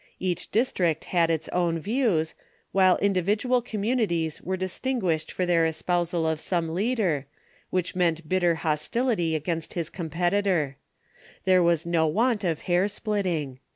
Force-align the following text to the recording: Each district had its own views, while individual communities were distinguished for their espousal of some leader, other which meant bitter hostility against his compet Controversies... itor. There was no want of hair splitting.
Each 0.19 0.49
district 0.49 1.05
had 1.13 1.29
its 1.29 1.47
own 1.49 1.77
views, 1.77 2.33
while 2.71 2.97
individual 2.97 3.61
communities 3.61 4.41
were 4.41 4.57
distinguished 4.57 5.31
for 5.31 5.45
their 5.45 5.63
espousal 5.63 6.25
of 6.25 6.39
some 6.39 6.73
leader, 6.73 7.27
other 7.29 7.43
which 7.69 7.95
meant 7.95 8.27
bitter 8.27 8.55
hostility 8.55 9.35
against 9.35 9.75
his 9.75 9.91
compet 9.91 10.31
Controversies... 10.31 10.75
itor. 10.75 10.75
There 11.45 11.61
was 11.61 11.85
no 11.85 12.07
want 12.07 12.43
of 12.43 12.61
hair 12.61 12.87
splitting. 12.87 13.59